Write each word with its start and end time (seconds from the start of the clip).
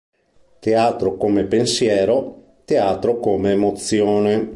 Teatro 0.59 1.15
come 1.15 1.45
pensiero, 1.45 2.55
teatro 2.65 3.19
come 3.19 3.51
emozione. 3.51 4.49